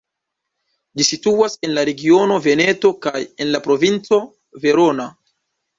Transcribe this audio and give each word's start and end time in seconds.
Ĝi 1.01 1.05
situas 1.09 1.57
en 1.67 1.73
la 1.79 1.85
regiono 1.91 2.41
Veneto 2.49 2.93
kaj 3.07 3.25
en 3.25 3.55
la 3.55 3.65
provinco 3.69 4.23
Verona. 4.67 5.13